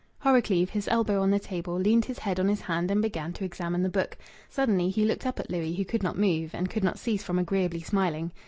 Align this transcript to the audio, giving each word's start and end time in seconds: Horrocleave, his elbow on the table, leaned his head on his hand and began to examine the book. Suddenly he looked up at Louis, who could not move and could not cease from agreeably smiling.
Horrocleave, 0.23 0.71
his 0.71 0.87
elbow 0.87 1.21
on 1.21 1.29
the 1.29 1.37
table, 1.37 1.75
leaned 1.75 2.05
his 2.05 2.17
head 2.17 2.39
on 2.39 2.47
his 2.47 2.61
hand 2.61 2.89
and 2.89 3.03
began 3.03 3.33
to 3.33 3.45
examine 3.45 3.83
the 3.83 3.87
book. 3.87 4.17
Suddenly 4.49 4.89
he 4.89 5.05
looked 5.05 5.27
up 5.27 5.39
at 5.39 5.51
Louis, 5.51 5.75
who 5.75 5.85
could 5.85 6.01
not 6.01 6.17
move 6.17 6.55
and 6.55 6.67
could 6.71 6.83
not 6.83 6.97
cease 6.97 7.21
from 7.21 7.37
agreeably 7.37 7.81
smiling. 7.81 8.31